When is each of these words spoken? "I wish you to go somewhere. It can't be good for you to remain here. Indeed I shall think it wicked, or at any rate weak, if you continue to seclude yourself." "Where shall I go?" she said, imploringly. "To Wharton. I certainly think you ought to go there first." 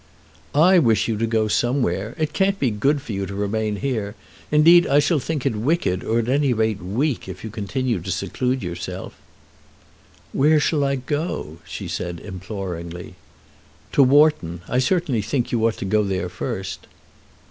"I 0.55 0.79
wish 0.79 1.07
you 1.07 1.15
to 1.19 1.27
go 1.27 1.47
somewhere. 1.47 2.15
It 2.17 2.33
can't 2.33 2.57
be 2.57 2.71
good 2.71 3.03
for 3.03 3.11
you 3.11 3.27
to 3.27 3.35
remain 3.35 3.75
here. 3.75 4.15
Indeed 4.51 4.87
I 4.87 4.97
shall 4.97 5.19
think 5.19 5.45
it 5.45 5.55
wicked, 5.55 6.03
or 6.03 6.17
at 6.17 6.27
any 6.27 6.53
rate 6.53 6.81
weak, 6.81 7.29
if 7.29 7.43
you 7.43 7.51
continue 7.51 7.99
to 8.01 8.09
seclude 8.11 8.63
yourself." 8.63 9.13
"Where 10.33 10.59
shall 10.59 10.83
I 10.83 10.95
go?" 10.95 11.57
she 11.65 11.87
said, 11.87 12.19
imploringly. 12.19 13.13
"To 13.91 14.01
Wharton. 14.01 14.61
I 14.67 14.79
certainly 14.79 15.21
think 15.21 15.51
you 15.51 15.63
ought 15.67 15.77
to 15.77 15.85
go 15.85 16.03
there 16.03 16.29
first." 16.29 16.87